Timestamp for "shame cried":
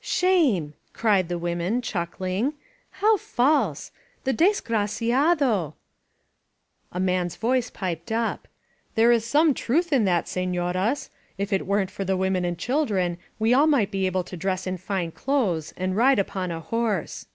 0.00-1.28